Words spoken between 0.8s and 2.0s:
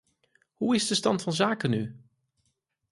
de stand van zaken nu?